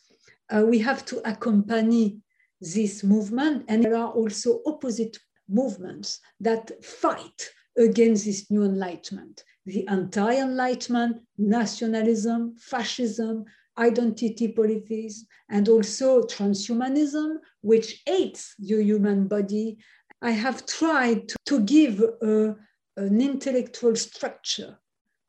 [0.50, 2.20] uh, we have to accompany
[2.60, 5.16] this movement, and there are also opposite
[5.48, 9.44] movements that fight against this new enlightenment.
[9.66, 13.44] The anti enlightenment, nationalism, fascism,
[13.78, 19.78] identity politics, and also transhumanism, which hates your human body.
[20.22, 22.56] I have tried to, to give a,
[22.96, 24.78] an intellectual structure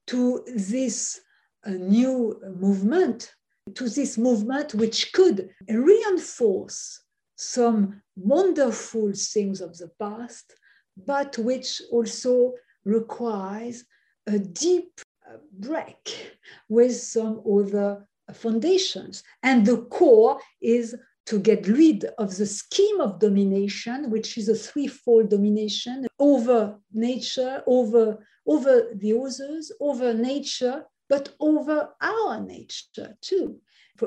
[0.08, 1.22] to this
[1.66, 3.34] uh, new movement,
[3.76, 7.04] to this movement which could reinforce
[7.36, 10.56] some wonderful things of the past,
[10.98, 12.54] but which also
[12.84, 13.84] requires
[14.28, 16.38] a deep uh, break
[16.70, 19.24] with some other foundations.
[19.44, 20.96] And the core is
[21.32, 27.64] to get rid of the scheme of domination, which is a threefold domination over nature,
[27.68, 33.56] over, over the others, over nature, but over our nature too.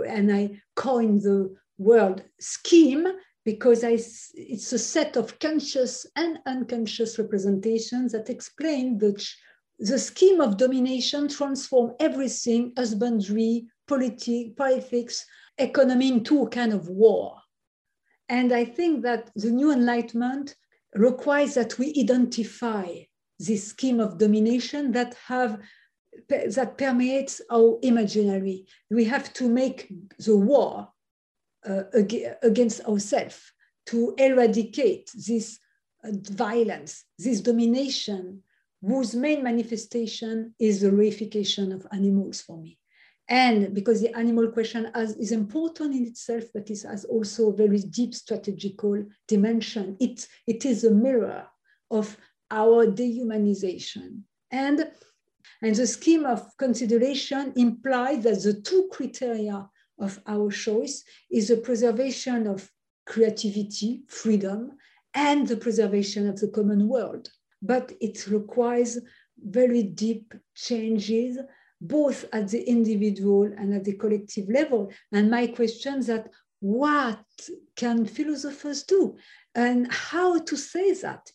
[0.06, 3.06] And I coined the word scheme
[3.42, 3.96] because I,
[4.34, 9.12] it's a set of conscious and unconscious representations that explain the,
[9.78, 15.24] the scheme of domination transform everything, husbandry, politi- politics,
[15.58, 17.38] economy into a kind of war.
[18.28, 20.56] And I think that the new enlightenment
[20.94, 22.86] requires that we identify
[23.38, 25.60] this scheme of domination that have
[26.28, 28.66] that permeates our imaginary.
[28.88, 30.88] We have to make the war
[31.68, 31.82] uh,
[32.42, 33.52] against ourselves
[33.86, 35.58] to eradicate this
[36.04, 38.42] uh, violence, this domination,
[38.80, 42.78] whose main manifestation is the reification of animals for me
[43.28, 47.56] and because the animal question has, is important in itself, but it has also a
[47.56, 49.96] very deep strategical dimension.
[49.98, 51.46] It, it is a mirror
[51.90, 52.16] of
[52.50, 54.20] our dehumanization.
[54.50, 54.90] And,
[55.62, 59.68] and the scheme of consideration implies that the two criteria
[59.98, 62.70] of our choice is the preservation of
[63.06, 64.72] creativity, freedom,
[65.14, 67.30] and the preservation of the common world.
[67.62, 68.98] But it requires
[69.38, 71.38] very deep changes
[71.84, 74.90] both at the individual and at the collective level.
[75.12, 76.28] And my question is that
[76.60, 77.20] what
[77.76, 79.16] can philosophers do
[79.54, 81.30] and how to say that?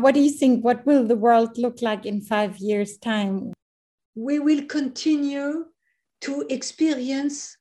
[0.00, 0.64] What do you think?
[0.64, 3.54] What will the world look like in five years' time?
[4.14, 5.66] We will continue
[6.20, 7.56] to experience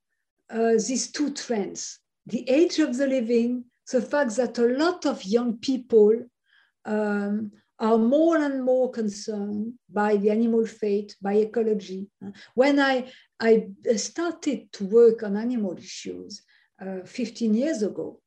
[0.50, 5.26] uh, these two trends the age of the living, the fact that a lot of
[5.26, 6.14] young people
[6.86, 7.52] um,
[7.84, 12.08] are more and more concerned by the animal fate, by ecology.
[12.56, 13.12] When I,
[13.42, 13.68] I
[13.98, 16.44] started to work on animal issues
[16.82, 18.22] uh, 15 years ago,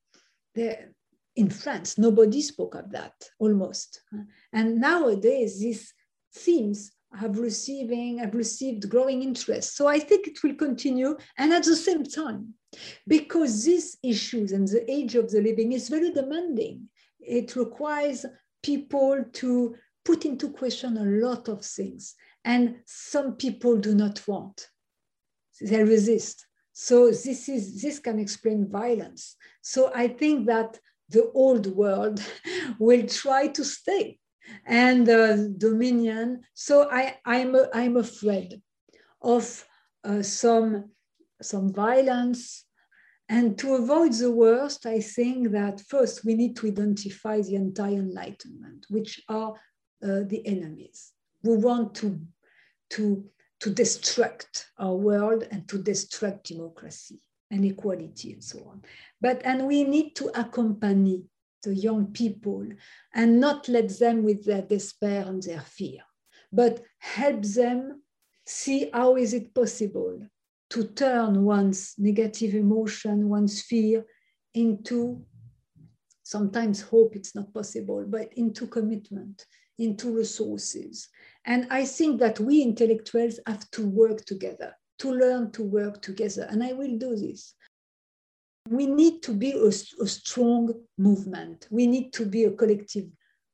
[0.55, 0.91] there,
[1.37, 4.03] in France, nobody spoke of that almost.
[4.53, 5.95] And nowadays, these
[6.35, 9.75] themes have receiving have received growing interest.
[9.75, 11.17] So I think it will continue.
[11.39, 12.53] And at the same time,
[13.07, 16.89] because these issues and the age of the living is very demanding,
[17.21, 18.27] it requires
[18.63, 22.15] people to put into question a lot of things.
[22.45, 24.69] And some people do not want,
[25.61, 26.47] they resist.
[26.73, 29.37] So this is this can explain violence.
[29.63, 30.79] So I think that
[31.09, 32.23] the old world
[32.79, 34.19] will try to stay
[34.67, 36.43] and uh, dominion.
[36.53, 38.61] So I, I'm, a, I'm afraid
[39.23, 39.65] of
[40.05, 40.91] uh, some,
[41.41, 42.66] some violence.
[43.29, 48.87] And to avoid the worst, I think that first we need to identify the anti-enlightenment,
[48.89, 49.55] which are
[50.03, 51.13] uh, the enemies
[51.43, 52.21] We want to,
[52.91, 53.25] to,
[53.61, 57.21] to destruct our world and to destruct democracy
[57.51, 58.83] and equality and so on.
[59.21, 61.25] But, and we need to accompany
[61.63, 62.67] the young people
[63.15, 66.03] and not let them with their despair and their fear,
[66.53, 68.03] but help them
[68.47, 70.21] see how is it possible
[70.71, 74.05] to turn one's negative emotion, one's fear
[74.55, 75.25] into
[76.23, 79.47] sometimes hope it's not possible, but into commitment,
[79.79, 81.09] into resources.
[81.45, 86.49] And I think that we intellectuals have to work together, to learn to work together.
[86.51, 87.55] And I will do this.
[88.69, 91.69] We need to be a, a strong movement.
[91.71, 93.05] We need to be a collective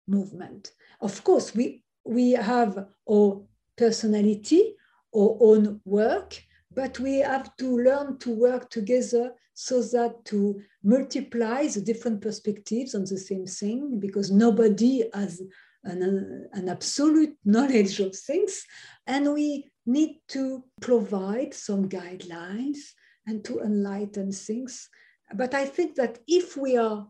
[0.09, 0.73] movement.
[1.03, 3.43] Of course, we, we have our
[3.77, 4.77] personality,
[5.15, 6.43] our own work,
[6.75, 12.95] but we have to learn to work together so that to multiply the different perspectives
[12.95, 15.43] on the same thing because nobody has
[15.85, 18.65] an, an absolute knowledge of things.
[19.07, 22.79] And we need to provide some guidelines
[23.27, 24.89] and to enlighten things.
[25.35, 27.09] But i think that if we are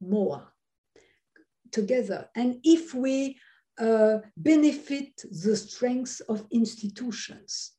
[0.00, 0.52] more
[1.70, 3.38] together and if we
[3.78, 7.72] uh, benefit the strength of institutions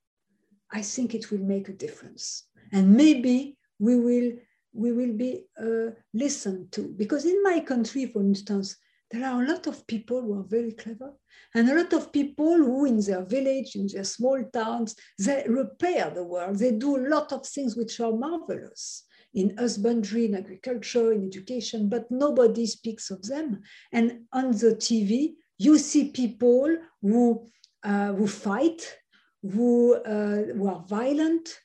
[0.72, 2.46] I think it will make a difference.
[2.72, 4.32] And maybe we will,
[4.74, 6.94] we will be uh, listened to.
[6.98, 8.78] Because in my country, for instance,
[9.12, 11.14] there are a lot of people who are very clever
[11.54, 16.10] and a lot of people who in their village, in their small towns, they repair
[16.10, 16.58] the world.
[16.58, 19.04] They do a lot of things which are marvelous
[19.34, 23.62] in husbandry, in agriculture, in education, but nobody speaks of them.
[23.92, 27.48] And on the TV, you see people who,
[27.84, 28.98] uh, who fight
[29.44, 31.60] who, uh, who are violent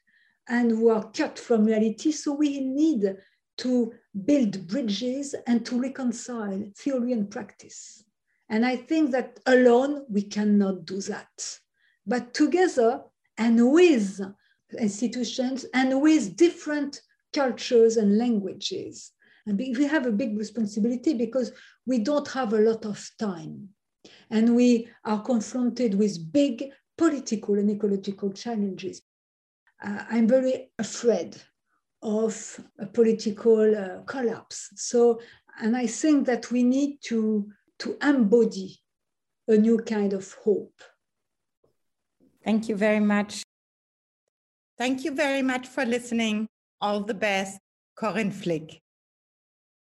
[0.49, 2.13] and who are cut from reality.
[2.13, 3.17] So we need
[3.59, 3.93] to
[4.25, 8.05] build bridges and to reconcile theory and practice.
[8.49, 11.59] And I think that alone we cannot do that.
[12.07, 13.03] But together
[13.39, 14.21] and with
[14.79, 17.01] institutions and with different
[17.33, 19.13] cultures and languages.
[19.47, 21.53] And we have a big responsibility because
[21.87, 23.69] we don't have a lot of time.
[24.31, 29.03] And we are confronted with big political and ecological challenges.
[29.83, 31.37] Uh, I'm very afraid
[32.03, 34.71] of a political uh, collapse.
[34.77, 35.21] So,
[35.61, 37.49] and I think that we need to,
[37.81, 38.79] to embody
[39.49, 40.81] a new kind of hope.
[42.45, 43.43] Thank you very much.
[44.79, 46.47] Thank you very much for listening.
[46.81, 47.59] All the best,
[47.97, 48.83] Corinne Flick.